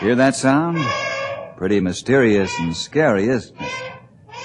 [0.00, 0.78] Hear that sound?
[1.56, 3.72] Pretty mysterious and scary, isn't it?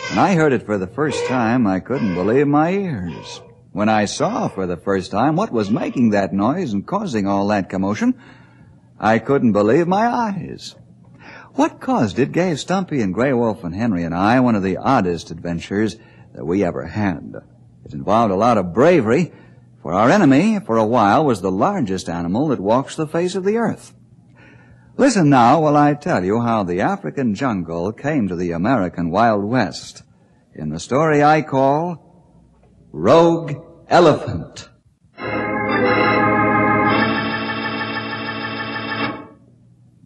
[0.10, 3.40] When I heard it for the first time, I couldn't believe my ears.
[3.72, 7.48] When I saw for the first time what was making that noise and causing all
[7.50, 8.20] that commotion,
[9.00, 10.76] I couldn't believe my eyes.
[11.54, 14.78] What caused it gave Stumpy and Grey Wolf and Henry and I one of the
[14.78, 15.98] oddest adventures
[16.34, 17.36] that we ever had.
[17.86, 19.32] It involved a lot of bravery,
[19.84, 23.44] for our enemy, for a while, was the largest animal that walks the face of
[23.44, 23.94] the earth.
[24.96, 29.44] Listen now while I tell you how the African jungle came to the American Wild
[29.44, 30.04] West
[30.54, 31.98] in the story I call
[32.92, 33.54] Rogue
[33.90, 34.70] Elephant.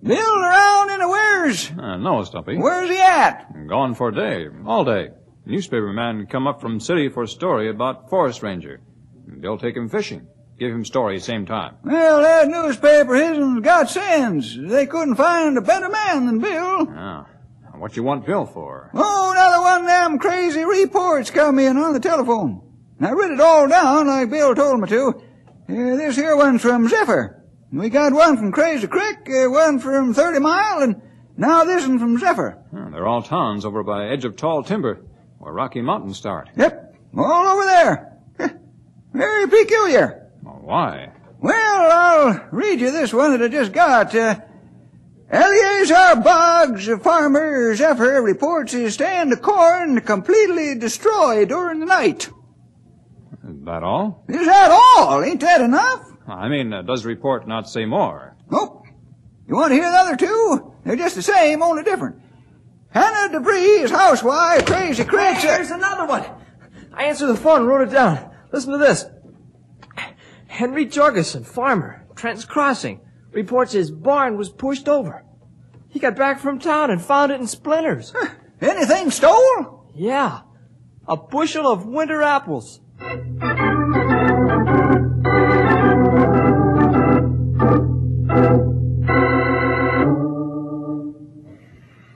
[0.02, 1.70] Bill around in the where's?
[1.72, 2.56] Uh, no, Stumpy.
[2.58, 3.68] Where's he at?
[3.68, 4.48] Gone for a day.
[4.66, 5.10] All day.
[5.46, 8.80] Newspaper man come up from city for a story about forest ranger.
[9.28, 10.28] They'll take him fishing.
[10.60, 11.76] Give him story same time.
[11.84, 14.58] Well, that newspaper hisn's got sense.
[14.60, 16.88] They couldn't find a better man than Bill.
[16.90, 17.28] Ah.
[17.76, 18.90] What you want Bill for?
[18.96, 22.64] Oh, another one of them crazy reports come in on the telephone.
[23.00, 25.10] I read it all down like Bill told me to.
[25.10, 27.44] Uh, this here one's from Zephyr.
[27.72, 31.02] We got one from Crazy Creek, uh, one from Thirty Mile, and
[31.36, 32.58] now this one from Zephyr.
[32.76, 35.06] Ah, they're all towns over by edge of tall timber,
[35.38, 36.50] where Rocky Mountains start.
[36.56, 38.17] Yep, all over there.
[39.14, 40.27] Very peculiar.
[40.67, 41.11] Well, why?
[41.39, 44.14] Well, I'll read you this one that I just got.
[44.14, 44.42] Uh,
[45.30, 52.30] Eleazar Boggs, a farmer, Zephyr, reports his stand of corn completely destroyed during the night.
[53.48, 54.26] Is that all?
[54.28, 55.23] Is that all?
[55.23, 56.05] Ain't that enough?
[56.28, 58.36] I mean, uh, does report not say more?
[58.52, 58.86] Nope.
[59.48, 60.73] You want to hear the other two?
[60.84, 62.22] They're just the same, only different.
[62.89, 65.38] Hannah Debris is housewife, Crazy Creek.
[65.38, 66.26] Hey, here's another one.
[66.94, 68.32] I answered the phone and wrote it down.
[68.52, 69.05] Listen to this.
[70.58, 73.00] Henry Jorgensen, farmer, Trent's Crossing,
[73.32, 75.23] reports his barn was pushed over.
[75.88, 78.12] He got back from town and found it in splinters.
[78.60, 79.86] Anything stole?
[79.94, 80.40] Yeah.
[81.08, 82.82] A bushel of winter apples.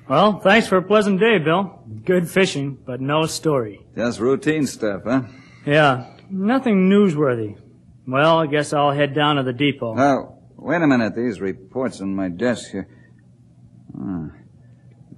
[0.10, 1.80] Well, thanks for a pleasant day, Bill.
[2.06, 3.86] Good fishing, but no story.
[3.96, 5.26] Just routine stuff, huh?
[5.64, 7.60] Yeah, nothing newsworthy.
[8.08, 9.96] Well, I guess I'll head down to the depot.
[9.98, 11.16] Oh, wait a minute.
[11.16, 12.88] These reports on my desk here.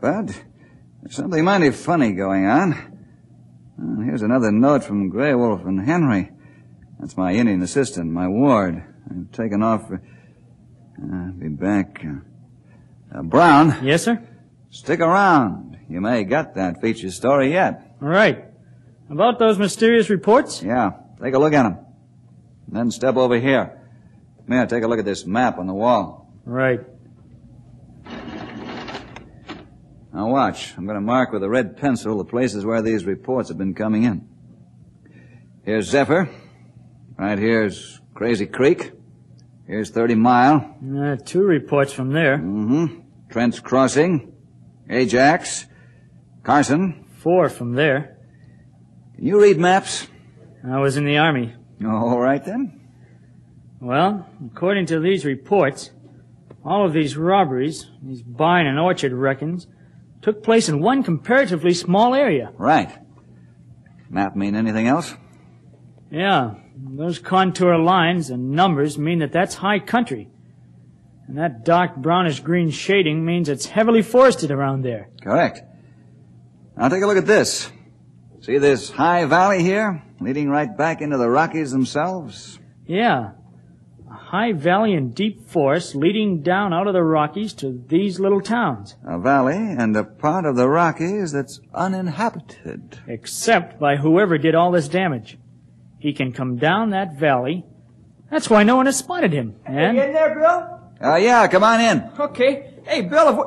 [0.03, 0.27] But
[1.01, 2.73] there's something mighty funny going on.
[3.81, 6.29] Oh, here's another note from Grey Wolf and Henry.
[6.99, 8.83] That's my Indian assistant, my ward.
[9.09, 9.87] I've taken off.
[9.87, 10.01] For...
[11.01, 12.03] I'll be back.
[12.03, 13.85] Uh, uh, Brown.
[13.85, 14.21] Yes, sir?
[14.71, 15.77] Stick around.
[15.89, 17.95] You may get that feature story yet.
[18.01, 18.43] All right.
[19.09, 20.61] About those mysterious reports?
[20.61, 20.91] Yeah.
[21.23, 21.77] Take a look at them.
[22.67, 23.79] Then step over here.
[24.47, 26.31] Come here, take a look at this map on the wall.
[26.45, 26.81] Right.
[30.13, 30.77] Now watch.
[30.77, 33.73] I'm going to mark with a red pencil the places where these reports have been
[33.73, 34.27] coming in.
[35.65, 36.29] Here's Zephyr.
[37.17, 38.91] Right here's Crazy Creek.
[39.65, 40.77] Here's 30 Mile.
[40.97, 42.37] Uh, two reports from there.
[42.37, 42.99] Mm-hmm.
[43.29, 44.33] Trent's Crossing.
[44.89, 45.65] Ajax.
[46.43, 47.05] Carson.
[47.19, 48.17] Four from there.
[49.15, 50.07] Can you read maps?
[50.67, 51.55] I was in the Army.
[51.85, 52.79] All right then.
[53.79, 55.91] Well, according to these reports,
[56.63, 59.67] all of these robberies, these vine and orchard wreckings,
[60.21, 62.51] took place in one comparatively small area.
[62.57, 62.89] Right.
[64.09, 65.13] Map mean anything else?
[66.09, 66.55] Yeah.
[66.77, 70.29] Those contour lines and numbers mean that that's high country.
[71.27, 75.09] And that dark brownish green shading means it's heavily forested around there.
[75.21, 75.61] Correct.
[76.77, 77.69] Now take a look at this.
[78.43, 82.59] See this high valley here, leading right back into the Rockies themselves?
[82.85, 83.31] Yeah.
[84.11, 88.41] A high valley and deep forest leading down out of the Rockies to these little
[88.41, 88.97] towns.
[89.07, 92.99] A valley and a part of the Rockies that's uninhabited.
[93.07, 95.37] Except by whoever did all this damage.
[95.99, 97.63] He can come down that valley.
[98.29, 99.55] That's why no one has spotted him.
[99.65, 100.81] And You in there, Bill?
[101.01, 102.11] Uh, yeah, come on in.
[102.19, 102.73] Okay.
[102.85, 103.43] Hey, Bill, if we...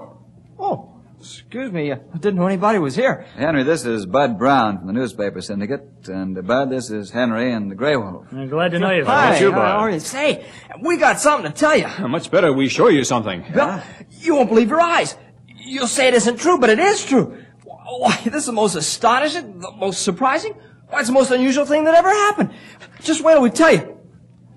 [0.58, 0.95] Oh,
[1.26, 3.26] Excuse me, I didn't know anybody was here.
[3.36, 5.82] Henry, this is Bud Brown from the newspaper syndicate.
[6.06, 8.26] And uh, Bud, this is Henry and the Grey Wolf.
[8.30, 9.04] I'm glad to know you.
[9.04, 9.64] Hi, about you, how Bud?
[9.64, 9.98] are you?
[10.00, 10.46] Say,
[10.80, 11.88] we got something to tell you.
[12.08, 13.44] Much better we show you something.
[13.52, 13.82] Bill,
[14.20, 15.16] you won't believe your eyes.
[15.48, 17.36] You'll say it isn't true, but it is true.
[17.64, 20.52] Why, this is the most astonishing, the most surprising,
[20.88, 22.52] why, it's the most unusual thing that ever happened.
[23.00, 23.95] Just wait till we tell you.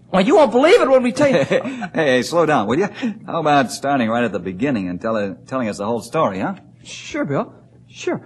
[0.09, 1.43] Why, you won't believe it when we tell you.
[1.43, 2.89] hey, hey, slow down, will you?
[3.27, 6.55] How about starting right at the beginning and tell, telling us the whole story, huh?
[6.83, 7.53] Sure, Bill.
[7.87, 8.25] Sure.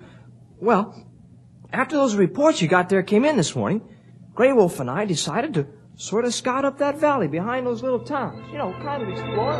[0.60, 0.96] Well,
[1.74, 3.82] after those reports you got there came in this morning,
[4.34, 8.00] Grey Wolf and I decided to sort of scout up that valley behind those little
[8.00, 8.50] towns.
[8.52, 9.54] You know, kind of explore.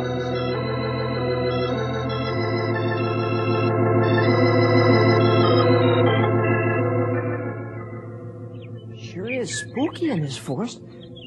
[8.98, 10.80] Sure is spooky in this forest,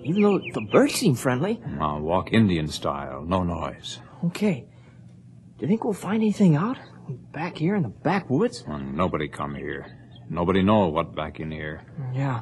[0.08, 1.60] even though the birds seem friendly.
[1.80, 4.00] I'll walk Indian style, no noise.
[4.26, 4.66] Okay.
[5.58, 6.78] Do you think we'll find anything out?
[7.32, 8.64] Back here in the backwoods?
[8.68, 9.86] Well, nobody come here.
[10.30, 11.82] Nobody know what back in here.
[12.14, 12.42] Yeah.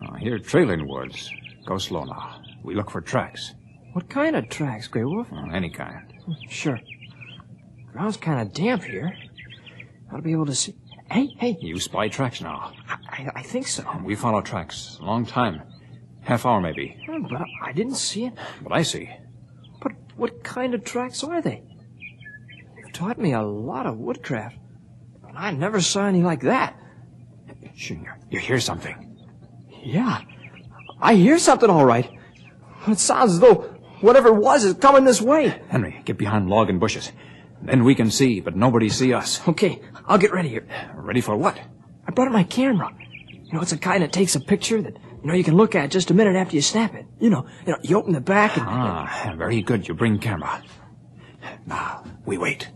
[0.00, 1.30] Uh, here, trailing woods.
[1.66, 2.42] Go slow now.
[2.62, 3.54] We look for tracks.
[3.92, 5.28] What kind of tracks, Grey Wolf?
[5.52, 6.12] Any kind.
[6.48, 6.80] Sure.
[7.92, 9.14] Ground's kind of damp here.
[10.10, 10.74] Ought to be able to see.
[11.10, 12.72] Hey, hey, You spy tracks now.
[12.88, 13.84] I, I think so.
[14.02, 14.98] We follow tracks.
[15.00, 15.62] A long time.
[16.22, 16.96] Half hour maybe.
[17.06, 18.34] But I didn't see it.
[18.62, 19.10] But I see.
[19.80, 21.62] But what kind of tracks are they?
[22.78, 24.56] You've taught me a lot of woodcraft.
[25.20, 26.76] But I never saw any like that.
[27.74, 29.16] You- you hear something.
[29.82, 30.20] Yeah.
[31.00, 32.08] I hear something all right.
[32.86, 35.60] It sounds as though whatever it was is coming this way.
[35.68, 37.10] Henry, get behind log and bushes.
[37.62, 39.40] Then we can see, but nobody see us.
[39.48, 40.66] Okay, I'll get ready here.
[40.94, 41.58] Ready for what?
[42.06, 42.90] I brought my camera.
[43.30, 45.76] You know, it's a kind that takes a picture that, you know, you can look
[45.76, 47.06] at just a minute after you snap it.
[47.20, 48.66] You know, you know, you open the back and...
[48.68, 49.86] Ah, very good.
[49.86, 50.62] You bring camera.
[51.64, 52.68] Now, we wait.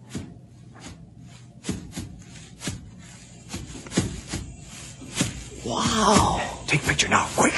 [5.65, 6.41] Wow!
[6.69, 7.53] Take picture now, quick.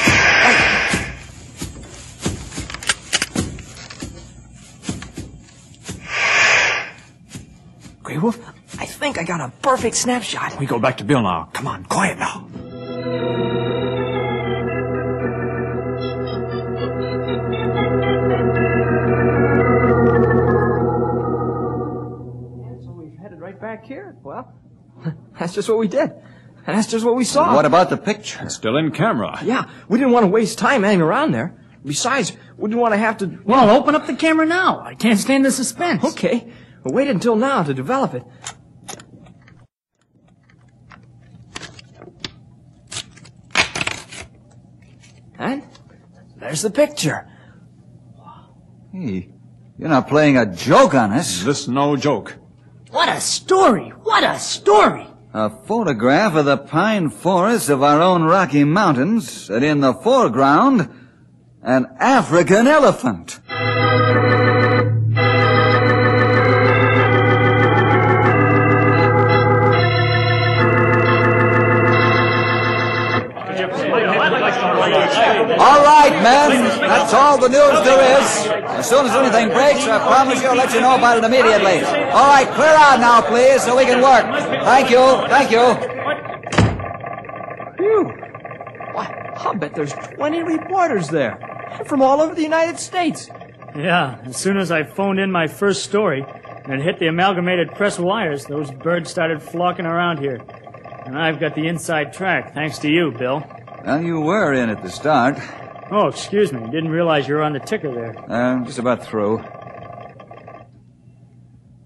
[8.03, 8.39] Grey Wolf,
[8.81, 10.59] I think I got a perfect snapshot.
[10.59, 11.51] We go back to Bill now.
[11.53, 12.48] Come on, quiet now.
[25.49, 26.11] That's just what we did.
[26.67, 27.55] And that's just what we saw.
[27.55, 28.41] What about the picture?
[28.43, 29.41] It's Still in camera.
[29.43, 31.59] Yeah, we didn't want to waste time hanging around there.
[31.83, 33.41] Besides, we didn't want to have to...
[33.47, 34.81] Well, open up the camera now.
[34.81, 36.05] I can't stand the suspense.
[36.05, 36.53] Okay,
[36.85, 38.25] we waited until now to develop it.
[45.39, 45.63] And
[46.37, 47.27] there's the picture.
[48.93, 49.31] Hey,
[49.79, 51.43] you're not playing a joke on us.
[51.43, 52.37] This no joke.
[52.91, 53.89] What a story!
[53.89, 55.07] What a story!
[55.35, 60.89] A photograph of the pine forests of our own Rocky Mountains, and in the foreground,
[61.63, 63.39] an African elephant.
[75.61, 76.81] All right, men.
[76.81, 78.58] That's all the news there is.
[78.79, 81.83] As soon as anything breaks, I promise you I'll let you know about it immediately.
[82.13, 84.25] All right, clear out now, please, so we can work.
[84.63, 84.99] Thank you.
[85.27, 85.75] Thank you.
[87.77, 88.05] Phew.
[88.95, 91.41] Why, I'll bet there's 20 reporters there.
[91.87, 93.29] From all over the United States.
[93.75, 96.25] Yeah, as soon as I phoned in my first story
[96.65, 100.41] and hit the amalgamated press wires, those birds started flocking around here.
[101.05, 103.45] And I've got the inside track, thanks to you, Bill.
[103.85, 105.37] Well, you were in at the start.
[105.91, 106.61] Oh, excuse me.
[106.71, 108.15] Didn't realize you were on the ticker there.
[108.31, 109.43] Uh, just about through.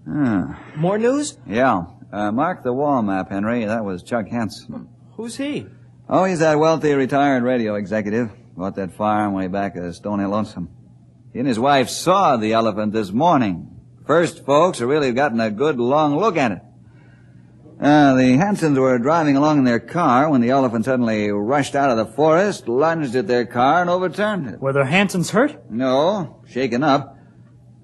[0.07, 1.37] Ah, More news?
[1.47, 1.83] yeah.
[2.11, 3.65] Uh, mark the wall map, Henry.
[3.65, 4.87] That was Chuck Hanson.
[5.15, 5.65] Who's he?
[6.09, 8.29] Oh, he's that wealthy retired radio executive.
[8.55, 10.69] Bought that farm way back at Stony Lonesome.
[11.31, 13.69] He and his wife saw the elephant this morning.
[14.05, 16.59] First folks have really gotten a good long look at it.
[17.83, 21.89] Uh, the Hansons were driving along in their car when the elephant suddenly rushed out
[21.89, 24.61] of the forest, lunged at their car, and overturned it.
[24.61, 25.69] Were the Hansons hurt?
[25.69, 27.17] No, shaken up.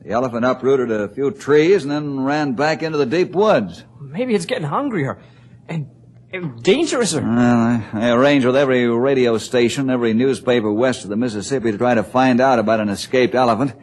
[0.01, 3.83] The elephant uprooted a few trees and then ran back into the deep woods.
[3.99, 5.21] Maybe it's getting hungrier.
[5.67, 5.87] And,
[6.31, 7.21] and dangerouser.
[7.21, 11.77] Well, I, I arranged with every radio station, every newspaper west of the Mississippi to
[11.77, 13.73] try to find out about an escaped elephant.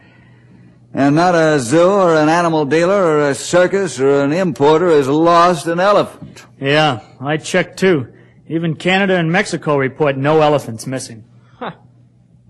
[0.99, 5.07] And not a zoo or an animal dealer or a circus or an importer has
[5.07, 6.47] lost an elephant.
[6.59, 8.15] Yeah, I checked too.
[8.49, 11.27] Even Canada and Mexico report no elephants missing.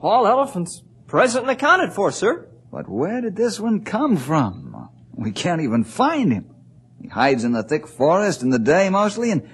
[0.01, 2.47] All elephants present and accounted for, sir.
[2.71, 4.91] But where did this one come from?
[5.13, 6.55] We can't even find him.
[7.03, 9.51] He hides in the thick forest in the day mostly and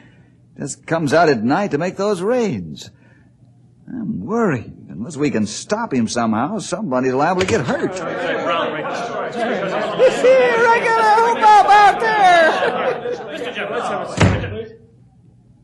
[0.59, 2.91] just comes out at night to make those raids.
[3.89, 4.75] I'm worried.
[4.91, 7.93] Unless we can stop him somehow, somebody's liable to get hurt.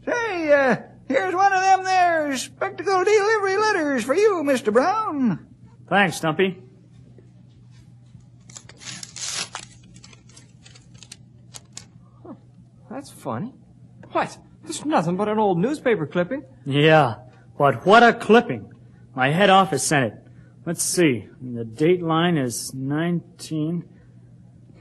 [0.04, 0.76] Say, uh,
[1.08, 4.72] here's one of them there spectacle delivery letters for you, Mr.
[4.72, 5.46] Brown.
[5.88, 6.62] Thanks, Stumpy.
[12.90, 13.54] That's funny.
[14.12, 14.38] What?
[14.64, 16.44] It's nothing but an old newspaper clipping.
[16.64, 17.16] Yeah,
[17.56, 18.72] but what a clipping.
[19.14, 20.27] My head office sent it.
[20.68, 21.26] Let's see.
[21.40, 23.88] The date line is 19.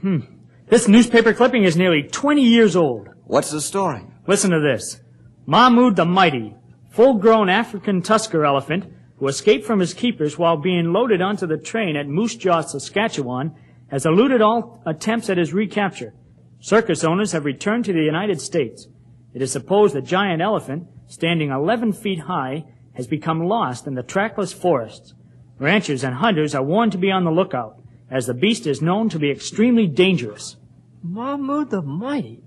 [0.02, 0.18] Hmm.
[0.66, 3.08] This newspaper clipping is nearly 20 years old.
[3.24, 4.02] What's the story?
[4.26, 5.00] Listen to this.
[5.46, 6.54] Mahmud the Mighty,
[6.90, 8.84] full-grown African tusker elephant
[9.16, 13.54] who escaped from his keepers while being loaded onto the train at Moose Jaw, Saskatchewan,
[13.90, 16.12] has eluded all attempts at his recapture.
[16.60, 18.88] Circus owners have returned to the United States.
[19.32, 24.02] It is supposed the giant elephant, standing 11 feet high, has become lost in the
[24.02, 25.14] trackless forests.
[25.58, 29.08] Ranchers and hunters are warned to be on the lookout, as the beast is known
[29.08, 30.56] to be extremely dangerous.
[31.02, 32.42] Mahmud the Mighty.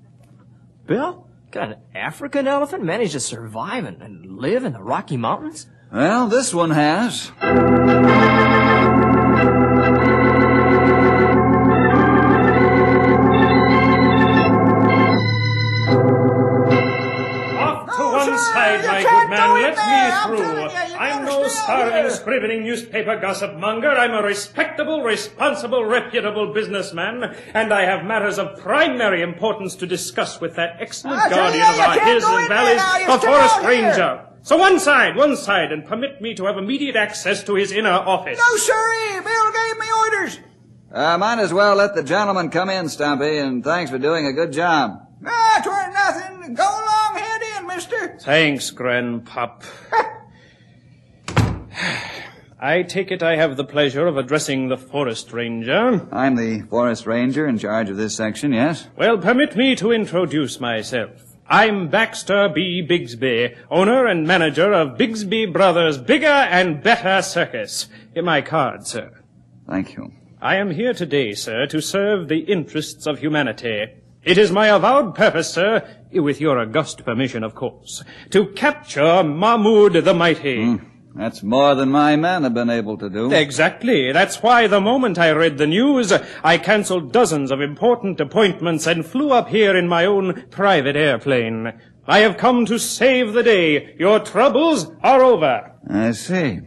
[0.87, 5.67] Bill, can an African elephant manage to survive and, and live in the Rocky Mountains?
[5.91, 7.31] Well, this one has.
[20.21, 20.97] Let me through.
[20.97, 23.89] I'm no starving, scribbling newspaper gossip monger.
[23.89, 30.39] I'm a respectable, responsible, reputable businessman, and I have matters of primary importance to discuss
[30.39, 34.27] with that excellent guardian of our hills and valleys, a forest ranger.
[34.43, 37.91] So one side, one side, and permit me to have immediate access to his inner
[37.91, 38.39] office.
[38.39, 39.21] No, sirree.
[39.23, 40.39] Bill gave me orders.
[40.91, 44.33] Uh, might as well let the gentleman come in, Stumpy, and thanks for doing a
[44.33, 44.99] good job.
[45.25, 46.53] Ah, twere nothing.
[46.55, 48.17] Go along head in, mister.
[48.19, 49.63] Thanks, Grandpop.
[52.59, 56.07] I take it I have the pleasure of addressing the forest ranger.
[56.11, 58.87] I'm the forest ranger in charge of this section, yes?
[58.95, 61.09] Well, permit me to introduce myself.
[61.47, 62.85] I'm Baxter B.
[62.87, 67.89] Bigsby, owner and manager of Bigsby Brothers Bigger and Better Circus.
[68.13, 69.11] In my card, sir.
[69.67, 70.13] Thank you.
[70.39, 73.87] I am here today, sir, to serve the interests of humanity.
[74.23, 75.83] It is my avowed purpose, sir,
[76.13, 80.63] with your august permission, of course, to capture Mahmud the Mighty.
[80.63, 80.90] Hmm.
[81.15, 83.31] That's more than my men have been able to do.
[83.33, 84.11] Exactly.
[84.11, 86.13] That's why the moment I read the news,
[86.43, 91.73] I cancelled dozens of important appointments and flew up here in my own private airplane.
[92.07, 93.95] I have come to save the day.
[93.99, 95.73] Your troubles are over.
[95.89, 96.61] I see.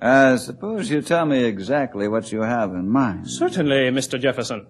[0.00, 3.30] Uh, suppose you tell me exactly what you have in mind.
[3.30, 4.20] Certainly, Mr.
[4.20, 4.66] Jefferson.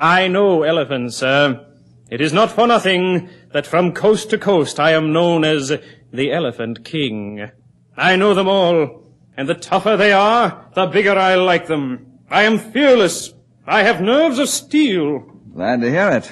[0.00, 1.64] I know elephants, sir.
[2.10, 5.72] It is not for nothing that from coast to coast I am known as
[6.12, 7.50] the Elephant King.
[7.96, 9.04] I know them all,
[9.36, 12.18] and the tougher they are, the bigger I like them.
[12.28, 13.32] I am fearless.
[13.66, 15.20] I have nerves of steel.
[15.54, 16.30] Glad to hear it.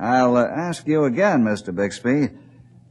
[0.00, 1.74] I'll uh, ask you again, Mr.
[1.74, 2.28] Bixby.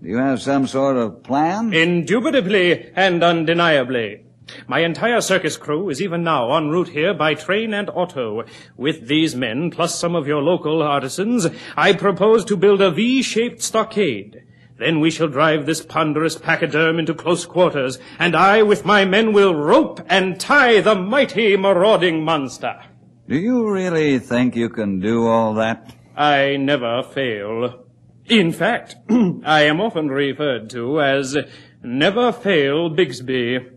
[0.02, 1.74] Do you have some sort of plan?
[1.74, 4.26] Indubitably and undeniably.
[4.68, 8.44] My entire circus crew is even now en route here by train and auto.
[8.78, 13.62] With these men, plus some of your local artisans, I propose to build a V-shaped
[13.62, 14.43] stockade.
[14.78, 19.32] Then we shall drive this ponderous pachyderm into close quarters, and I with my men
[19.34, 22.82] will rope and tie the mighty marauding monster.
[23.28, 25.96] Do you really think you can do all that?
[26.16, 27.86] I never fail.
[28.26, 28.96] In fact,
[29.46, 31.38] I am often referred to as
[31.84, 33.70] Never Fail Bigsby.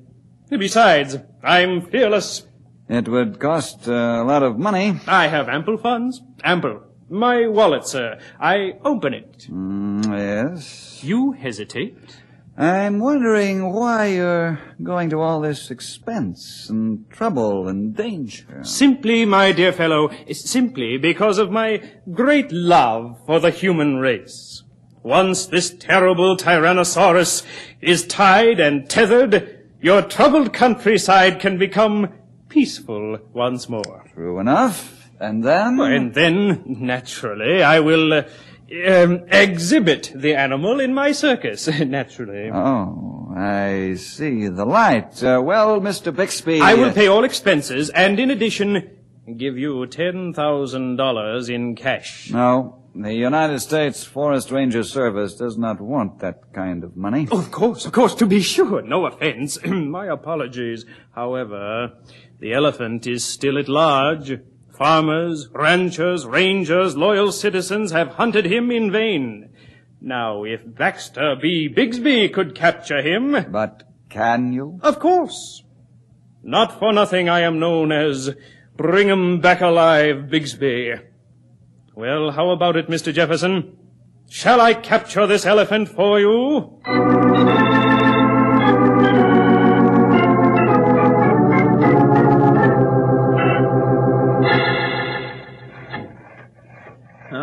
[0.50, 2.46] Besides, I'm fearless.
[2.88, 5.00] It would cost uh, a lot of money.
[5.06, 6.22] I have ample funds.
[6.44, 6.82] Ample.
[7.08, 8.18] My wallet, sir.
[8.40, 9.46] I open it.
[9.50, 11.00] Mm, yes.
[11.04, 12.16] You hesitate?
[12.58, 18.64] I'm wondering why you're going to all this expense and trouble and danger.
[18.64, 24.62] Simply, my dear fellow, simply because of my great love for the human race.
[25.02, 27.44] Once this terrible Tyrannosaurus
[27.82, 32.12] is tied and tethered, your troubled countryside can become
[32.48, 34.06] peaceful once more.
[34.14, 35.05] True enough.
[35.18, 35.80] And then?
[35.80, 38.22] And then, naturally, I will uh,
[38.86, 42.50] um, exhibit the animal in my circus, naturally.
[42.52, 45.22] Oh, I see the light.
[45.22, 46.14] Uh, well, Mr.
[46.14, 46.60] Bixby.
[46.60, 48.90] I will uh, pay all expenses and, in addition,
[49.36, 52.30] give you $10,000 in cash.
[52.30, 52.82] No.
[52.98, 57.28] The United States Forest Ranger Service does not want that kind of money.
[57.30, 58.80] Of course, of course, to be sure.
[58.80, 59.58] No offense.
[59.66, 60.86] My apologies.
[61.14, 61.92] However,
[62.40, 64.38] the elephant is still at large.
[64.76, 69.48] Farmers, ranchers, rangers, loyal citizens have hunted him in vain.
[70.00, 71.68] Now, if Baxter B.
[71.74, 74.78] Bigsby could capture him, But can you?
[74.82, 75.62] of course.
[76.42, 78.30] Not for nothing I am known as
[78.76, 81.00] Bring 'em Back Alive Bigsby.
[81.94, 83.12] Well, how about it, Mr.
[83.12, 83.72] Jefferson?
[84.28, 86.78] Shall I capture this elephant for you?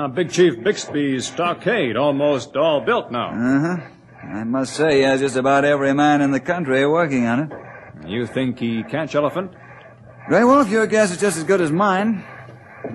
[0.04, 3.30] Uh, Big Chief Bixby's stockade almost all built now.
[3.30, 3.78] Uh-huh.
[4.22, 7.52] I must say, he has just about every man in the country working on it.
[8.10, 9.54] You think he catch elephant?
[10.28, 12.22] Grey Wolf, your guess is just as good as mine.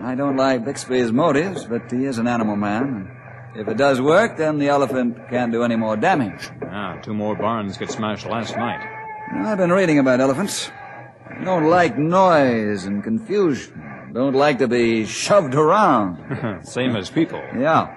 [0.03, 3.11] I don't like Bixby's motives, but he is an animal man.
[3.57, 6.51] If it does work, then the elephant can't do any more damage.
[6.71, 8.87] Ah, two more barns get smashed last night.
[9.35, 10.71] I've been reading about elephants.
[11.31, 13.88] They don't like noise and confusion.
[14.13, 16.63] Don't like to be shoved around.
[16.67, 17.43] Same as people.
[17.57, 17.95] Yeah.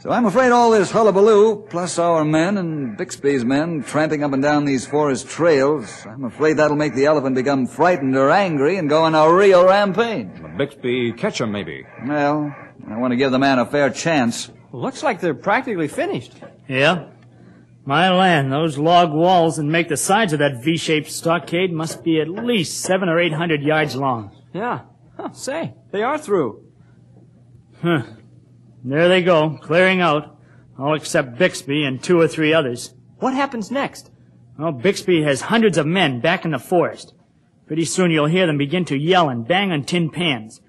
[0.00, 4.42] So I'm afraid all this hullabaloo, plus our men and Bixby's men tramping up and
[4.42, 8.86] down these forest trails, I'm afraid that'll make the elephant become frightened or angry and
[8.88, 10.28] go on a real rampage.
[10.58, 11.86] Bixby catch him, maybe.
[12.06, 12.54] Well,
[12.86, 14.50] I want to give the man a fair chance.
[14.72, 16.34] Looks like they're practically finished.
[16.68, 17.06] Yeah.
[17.86, 22.20] My land, those log walls that make the sides of that V-shaped stockade must be
[22.20, 24.32] at least seven or eight hundred yards long.
[24.52, 24.82] Yeah.
[25.16, 26.64] Huh, say, they are through.
[27.82, 28.02] Huh.
[28.82, 30.38] There they go, clearing out.
[30.78, 32.94] All except Bixby and two or three others.
[33.18, 34.10] What happens next?
[34.58, 37.14] Well, Bixby has hundreds of men back in the forest.
[37.66, 40.60] Pretty soon you'll hear them begin to yell and bang on tin pans.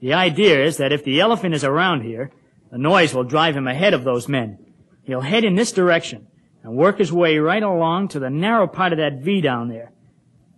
[0.00, 2.32] The idea is that if the elephant is around here,
[2.70, 4.58] the noise will drive him ahead of those men.
[5.02, 6.26] He'll head in this direction
[6.62, 9.92] and work his way right along to the narrow part of that V down there.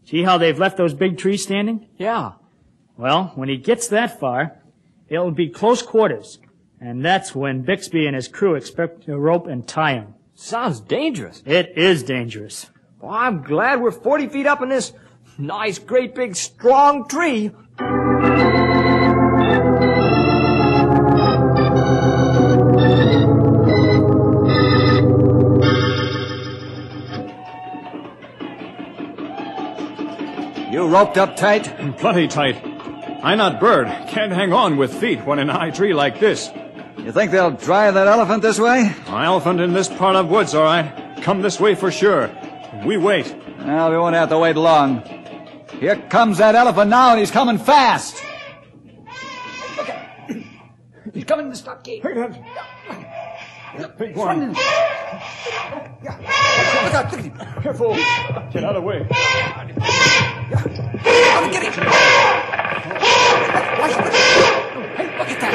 [0.04, 1.88] See how they've left those big trees standing?
[1.96, 2.32] Yeah.
[2.96, 4.58] Well, when he gets that far,
[5.08, 6.38] it'll be close quarters.
[6.80, 10.14] And that's when Bixby and his crew expect to rope and tie him.
[10.34, 11.42] Sounds dangerous.
[11.46, 12.70] It is dangerous.
[13.00, 14.92] Well, I'm glad we're 40 feet up in this
[15.38, 17.52] nice, great, big, strong tree.
[30.72, 31.96] You roped up tight?
[31.98, 32.71] Plenty tight.
[33.22, 33.86] I not bird.
[34.08, 36.50] Can't hang on with feet when in a high tree like this.
[36.98, 38.92] You think they'll drive that elephant this way?
[39.06, 41.20] An elephant in this part of woods, all right.
[41.22, 42.30] Come this way for sure.
[42.84, 43.34] We wait.
[43.58, 45.02] Well, we won't have to wait long.
[45.78, 48.22] Here comes that elephant now, and he's coming fast.
[49.76, 49.88] Look!
[51.14, 52.02] He's coming to the stockade.
[53.98, 54.54] Big one.
[56.02, 56.18] Yeah.
[56.84, 57.10] Look out!
[57.10, 57.32] Get him.
[57.62, 57.94] Careful.
[57.94, 59.06] Get out of the way.
[59.10, 59.62] Yeah.
[61.34, 61.72] Oh, get him.
[63.80, 64.04] Watch him.
[64.96, 65.52] Hey, look at that.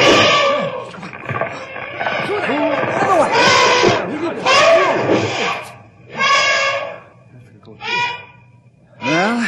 [9.01, 9.47] Well,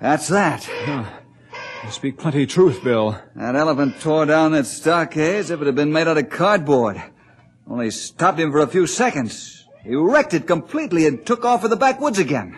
[0.00, 0.68] that's that.
[1.84, 3.16] You speak plenty truth, Bill.
[3.36, 7.00] That elephant tore down that stockade as if it had been made out of cardboard.
[7.70, 9.66] Only stopped him for a few seconds.
[9.84, 12.56] He wrecked it completely and took off for the backwoods again.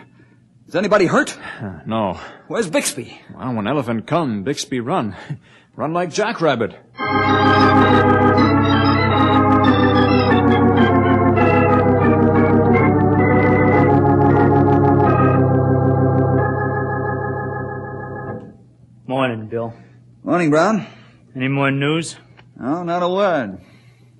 [0.67, 1.37] Is anybody hurt?
[1.85, 2.19] No.
[2.47, 3.19] Where's Bixby?
[3.35, 5.15] Well, when elephant come, Bixby run.
[5.75, 6.77] Run like jackrabbit.
[19.07, 19.73] Morning, Bill.
[20.23, 20.85] Morning, Brown.
[21.35, 22.15] Any more news?
[22.61, 23.59] Oh, not a word.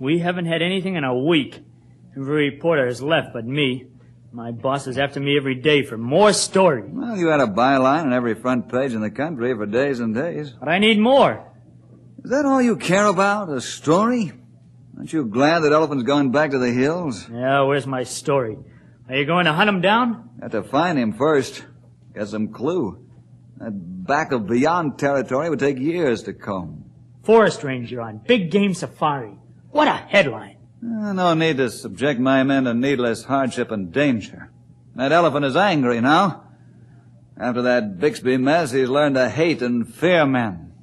[0.02, 1.64] We haven't had anything in a week.
[2.18, 3.86] Every reporter has left but me.
[4.32, 6.90] My boss is after me every day for more stories.
[6.92, 10.16] Well, you had a byline on every front page in the country for days and
[10.16, 10.56] days.
[10.60, 11.48] But I need more.
[12.24, 13.50] Is that all you care about?
[13.50, 14.32] A story?
[14.98, 17.30] Aren't you glad that elephant's going back to the hills?
[17.32, 18.58] Yeah, where's my story?
[19.08, 20.32] Are you going to hunt him down?
[20.42, 21.64] Have to find him first.
[22.16, 23.08] Get some clue.
[23.58, 26.86] That back of beyond territory would take years to comb.
[27.22, 29.38] Forest ranger on big game safari.
[29.72, 30.58] What a headline.
[30.84, 34.52] Uh, no need to subject my men to needless hardship and danger.
[34.96, 36.44] That elephant is angry now.
[37.38, 40.74] After that Bixby mess, he's learned to hate and fear men.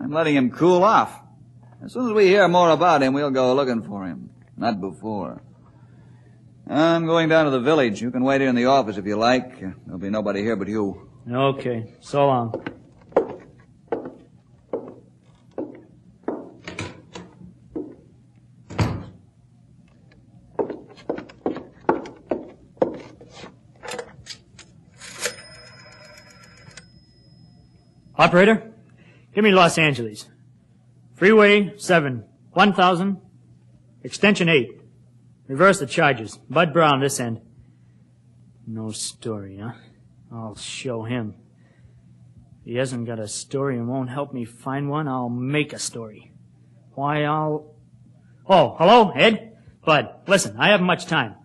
[0.00, 1.20] I'm letting him cool off.
[1.84, 4.30] As soon as we hear more about him, we'll go looking for him.
[4.56, 5.42] Not before.
[6.68, 8.00] I'm going down to the village.
[8.02, 9.58] You can wait here in the office if you like.
[9.60, 11.08] There'll be nobody here but you.
[11.30, 12.64] Okay, so long.
[28.18, 28.72] Operator,
[29.34, 30.26] Give me Los Angeles.
[31.14, 33.20] Freeway 7, 1000,
[34.02, 34.80] extension 8.
[35.46, 36.38] Reverse the charges.
[36.50, 37.40] Bud Brown this end.
[38.66, 39.72] No story, huh?
[40.32, 41.36] I'll show him.
[42.60, 45.78] If he hasn't got a story and won't help me find one, I'll make a
[45.78, 46.32] story.
[46.94, 47.74] Why, I'll...
[48.48, 49.56] Oh, hello, Ed?
[49.84, 51.36] Bud, listen, I haven't much time.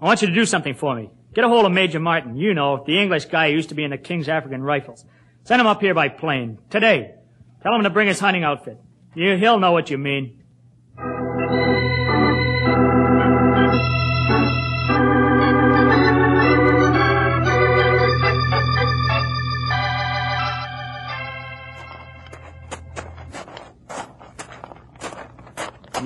[0.00, 1.10] I want you to do something for me.
[1.34, 2.36] Get a hold of Major Martin.
[2.36, 5.04] You know, the English guy who used to be in the King's African Rifles.
[5.44, 6.58] Send him up here by plane.
[6.70, 7.14] Today.
[7.62, 8.78] Tell him to bring his hunting outfit.
[9.14, 10.39] He'll know what you mean.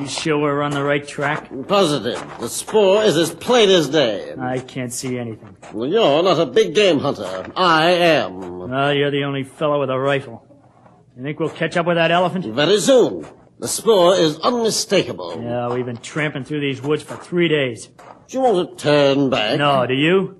[0.05, 1.49] You sure we're on the right track?
[1.67, 2.23] Positive.
[2.39, 4.35] The spoor is as plain as day.
[4.39, 5.57] I can't see anything.
[5.73, 7.51] Well, you're not a big game hunter.
[7.57, 8.69] I am.
[8.69, 10.47] Well, you're the only fellow with a rifle.
[11.17, 12.45] You think we'll catch up with that elephant?
[12.45, 13.27] Very soon.
[13.59, 15.41] The spoor is unmistakable.
[15.43, 17.87] Yeah, we've been tramping through these woods for three days.
[17.87, 17.95] Do
[18.37, 19.59] you want to turn back?
[19.59, 20.37] No, do you?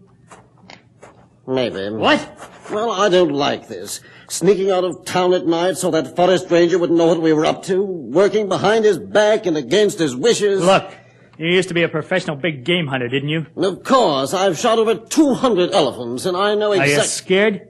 [1.47, 1.89] Maybe.
[1.89, 2.51] What?
[2.71, 4.03] Well, I don't like this.
[4.35, 7.47] Sneaking out of town at night so that forest ranger wouldn't know what we were
[7.47, 7.81] up to.
[7.81, 10.61] Working behind his back and against his wishes.
[10.61, 10.93] Look,
[11.39, 13.47] you used to be a professional big game hunter, didn't you?
[13.55, 16.95] Of course, I've shot over 200 elephants and I know exactly...
[16.95, 17.69] Are you scared?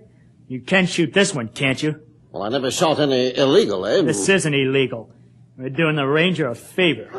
[0.48, 2.00] You can shoot this one, can't you?
[2.32, 3.98] Well, I never shot any illegally.
[3.98, 5.12] Eh This isn't illegal.
[5.58, 7.10] We're doing the ranger a favor.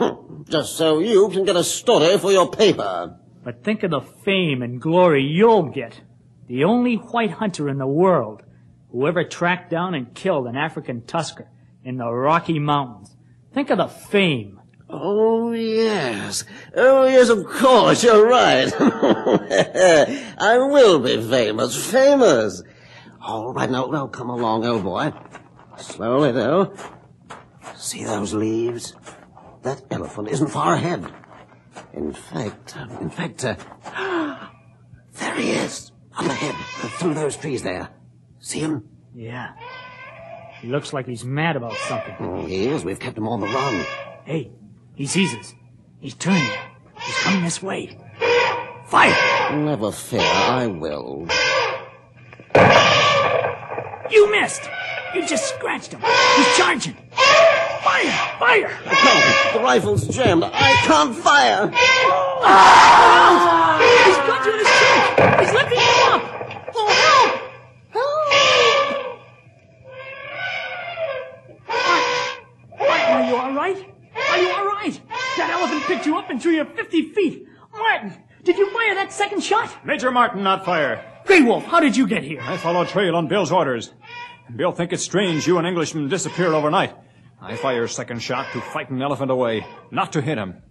[0.49, 3.15] Just so you can get a story for your paper.
[3.43, 6.01] But think of the fame and glory you'll get.
[6.47, 8.41] The only white hunter in the world
[8.95, 11.49] who ever tracked down and killed an African tusker
[11.83, 13.13] in the Rocky Mountains.
[13.53, 14.61] Think of the fame.
[14.89, 16.45] Oh, yes.
[16.73, 18.71] Oh, yes, of course, you're right.
[20.39, 22.63] I will be famous, famous.
[23.19, 25.11] All right, now, now, come along, old boy.
[25.75, 26.73] Slowly, though.
[27.75, 28.95] See those leaves?
[29.63, 31.05] That elephant isn't far ahead.
[31.91, 33.55] In fact, uh, in fact, uh,
[35.15, 36.55] there he is, up ahead,
[36.97, 37.89] through those trees there.
[38.45, 38.87] See him?
[39.15, 39.53] Yeah.
[40.61, 42.15] He looks like he's mad about something.
[42.19, 42.85] Oh, he is.
[42.85, 43.83] We've kept him on the run.
[44.23, 44.51] Hey,
[44.93, 45.55] he sees us.
[45.99, 46.47] He's turning.
[47.01, 47.97] He's coming this way.
[48.85, 49.57] Fire!
[49.57, 51.27] Never fear, I will.
[54.11, 54.69] You missed!
[55.15, 56.01] You just scratched him.
[56.01, 56.93] He's charging.
[57.13, 58.11] Fire!
[58.37, 58.69] Fire!
[58.85, 59.53] I can't.
[59.55, 60.43] The rifle's jammed.
[60.43, 61.71] I can't fire.
[61.73, 63.79] Ah!
[64.05, 65.39] He's got you in his trunk!
[65.41, 66.21] He's lifting you up!
[66.75, 67.41] Oh, help!
[67.89, 68.05] Help!
[72.77, 73.77] Martin, are you all right?
[74.29, 75.01] Are you all right?
[75.37, 75.83] That elephant
[76.63, 77.47] picked you up and threw you 50 feet.
[77.73, 78.13] Martin,
[78.43, 79.85] did you fire that second shot?
[79.85, 81.03] Major Martin, not fire.
[81.25, 82.39] Grey Wolf, how did you get here?
[82.41, 83.93] I followed trail on Bill's orders.
[84.55, 86.95] Bill think it's strange you and Englishman disappeared overnight.
[87.41, 90.61] I fire second shot to frighten elephant away, not to hit him.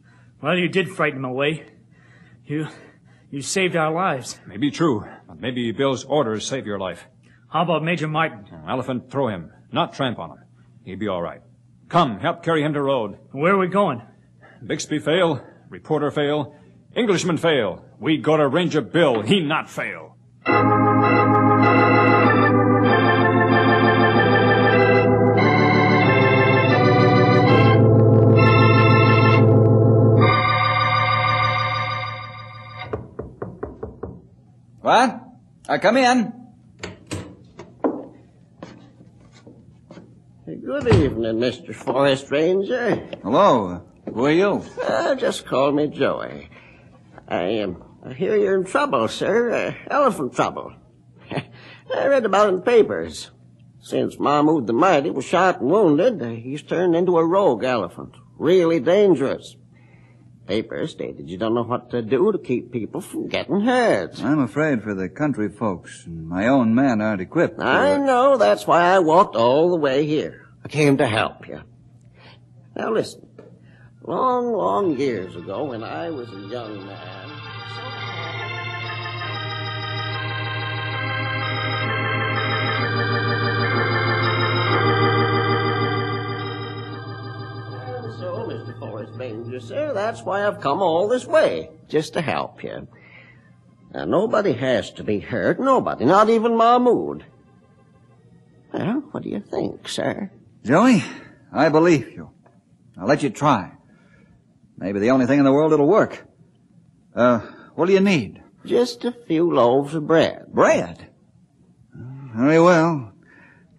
[0.41, 1.67] Well, you did frighten him away.
[2.47, 2.69] You,
[3.31, 4.39] you saved our lives.
[4.47, 7.05] Maybe true, but maybe Bill's orders save your life.
[7.51, 8.47] How about Major Martin?
[8.69, 10.39] Elephant, throw him, not tramp on him.
[10.85, 11.41] He'll be all right.
[11.89, 13.19] Come, help carry him to road.
[13.33, 14.03] Where are we going?
[14.65, 16.55] Bixby fail, reporter fail,
[16.95, 17.85] Englishman fail.
[17.99, 20.17] We gotta Ranger Bill, he not fail.
[34.81, 35.21] What?
[35.69, 36.33] Uh, come in.
[40.47, 41.75] Good evening, Mr.
[41.75, 43.09] Forest Ranger.
[43.25, 43.83] Hello.
[44.15, 44.65] Who are you?
[44.81, 46.49] Uh, just call me Joey.
[47.27, 49.51] I, um, I hear you're in trouble, sir.
[49.51, 50.73] Uh, elephant trouble.
[51.33, 53.33] I read about it in papers.
[53.81, 58.15] Since Mahmoud the Mighty was shot and wounded, he's turned into a rogue elephant.
[58.39, 59.57] Really dangerous.
[60.47, 64.23] Papers stated you don't know what to do to keep people from getting hurt.
[64.23, 66.07] I'm afraid for the country folks.
[66.07, 67.61] And my own men aren't equipped.
[67.61, 68.37] I know.
[68.37, 70.47] That's why I walked all the way here.
[70.65, 71.63] I came to help you.
[72.77, 73.29] Now listen.
[74.07, 77.29] Long, long years ago, when I was a young man.
[88.19, 88.79] So, Mr.
[88.79, 92.87] Forest Ranger, sir, that's why I've come all this way, just to help you.
[93.95, 97.25] Now, nobody has to be hurt, nobody, not even Mahmoud.
[98.71, 100.31] Well, what do you think, sir?
[100.63, 101.03] Joey,
[101.51, 102.29] I believe you.
[102.99, 103.71] I'll let you try.
[104.77, 106.27] Maybe the only thing in the world that'll work.
[107.15, 107.41] Uh,
[107.75, 108.43] what do you need?
[108.65, 110.47] Just a few loaves of bread.
[110.49, 111.11] Bread.
[111.93, 113.13] Very well.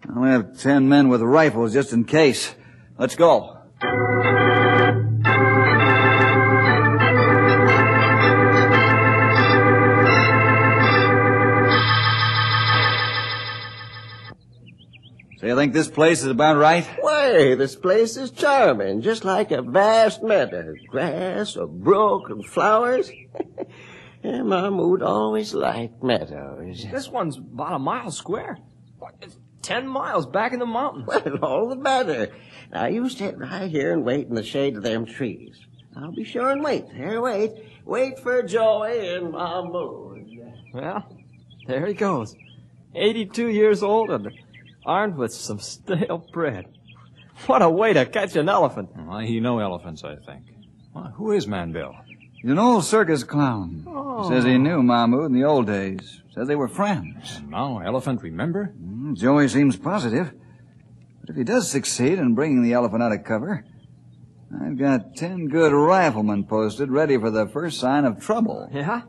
[0.08, 2.54] I'll have ten men with rifles just in case.
[2.98, 3.55] Let's go.
[15.46, 16.84] So you think this place is about right?
[16.98, 20.74] Why, this place is charming, just like a vast meadow.
[20.88, 23.12] Grass, a brook, and flowers.
[24.24, 26.84] yeah, Mahmoud always liked meadows.
[26.90, 28.58] This one's about a mile square.
[28.98, 31.06] What, it's ten miles back in the mountains.
[31.06, 32.34] Well, all the better.
[32.72, 35.64] Now, you sit right here and wait in the shade of them trees.
[35.96, 36.86] I'll be sure and wait.
[36.92, 37.52] Here, wait.
[37.84, 40.28] Wait for Joey and Mahmoud.
[40.74, 41.08] Well,
[41.68, 42.34] there he goes.
[42.96, 44.32] 82 years old and
[44.86, 46.66] armed with some stale bread.
[47.46, 48.90] What a way to catch an elephant.
[48.96, 50.44] Well, he know elephants, I think.
[50.94, 51.94] Well, who is Man Bill?
[52.40, 53.84] He's an old circus clown.
[53.86, 54.28] Oh.
[54.30, 56.22] Says he knew Mahmoud in the old days.
[56.34, 57.36] Says they were friends.
[57.38, 58.72] And now Elephant remember?
[58.80, 60.32] Mm, Joey seems positive.
[61.20, 63.64] But if he does succeed in bringing the elephant out of cover,
[64.62, 68.68] I've got ten good riflemen posted ready for the first sign of trouble.
[68.72, 69.02] Yeah?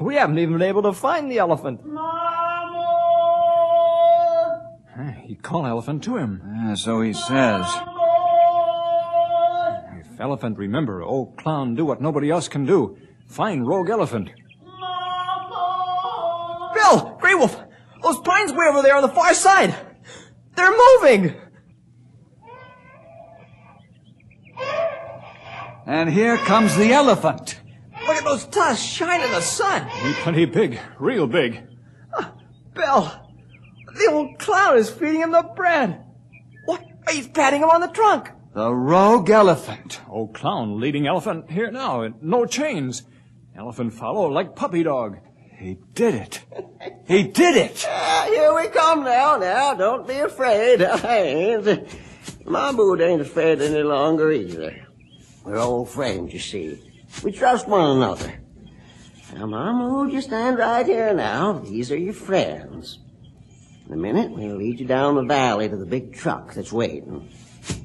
[0.00, 1.80] We haven't even been able to find the elephant.
[1.82, 1.88] Hey,
[5.26, 6.42] he call Elephant to him.
[6.44, 7.66] Ah, so he says.
[10.00, 12.98] If Elephant remember, old clown do what nobody else can do.
[13.26, 14.30] Find rogue elephant.
[16.74, 17.16] Bill!
[17.20, 17.58] Grey Wolf!
[18.02, 19.74] Those pines way over there on the far side!
[20.54, 21.34] They're moving!
[25.86, 27.60] And here comes the elephant.
[28.06, 29.88] Look at those tusks shine in the sun!
[29.88, 31.62] He plenty big, real big.
[32.74, 33.21] Bill!
[33.94, 36.04] The old clown is feeding him the bread!
[36.64, 36.84] What?
[37.10, 38.30] He's patting him on the trunk!
[38.54, 40.00] The rogue elephant.
[40.08, 43.02] Old clown leading elephant here now, and no chains.
[43.56, 45.18] Elephant follow like puppy dog.
[45.58, 46.44] He did it.
[47.06, 47.86] He did it.
[48.14, 49.74] Ah, here we come now, now.
[49.74, 50.82] Don't be afraid.
[50.82, 51.64] I ain't.
[52.44, 54.86] My Mahmoud ain't afraid any longer either.
[55.44, 56.78] We're old friends, you see.
[57.24, 58.40] We trust one another.
[59.34, 61.54] Now, Mahmoud, you stand right here now.
[61.54, 62.98] These are your friends.
[63.92, 67.28] In a minute, we'll lead you down the valley to the big truck that's waiting.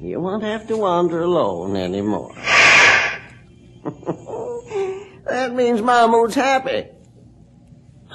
[0.00, 2.32] You won't have to wander alone anymore.
[5.26, 6.86] that means Mahmoud's happy.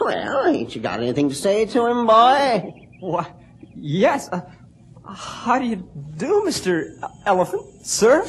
[0.01, 2.89] Well, ain't you got anything to say to him, boy?
[2.99, 3.31] What?
[3.75, 4.27] Yes.
[4.27, 4.41] Uh,
[5.07, 6.97] how do you do, Mr.
[7.27, 7.85] Elephant?
[7.85, 8.25] Sir?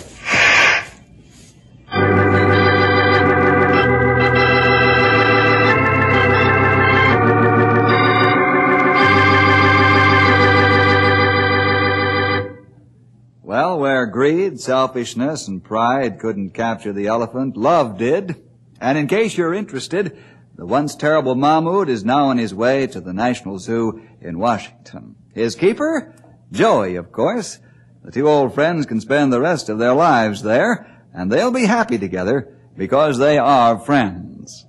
[13.85, 18.35] Where greed, selfishness, and pride couldn't capture the elephant, love did.
[18.81, 20.17] And in case you're interested,
[20.55, 25.17] the once terrible Mahmoud is now on his way to the National Zoo in Washington.
[25.35, 26.15] His keeper?
[26.51, 27.59] Joey, of course.
[28.03, 31.67] The two old friends can spend the rest of their lives there, and they'll be
[31.67, 34.65] happy together because they are friends.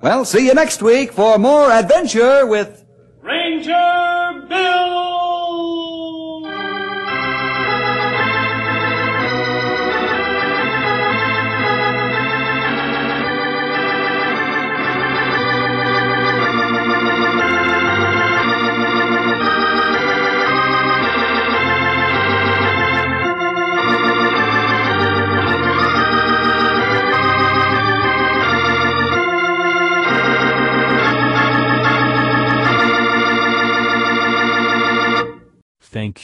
[0.00, 2.84] Well, see you next week for more adventure with
[3.22, 4.11] Ranger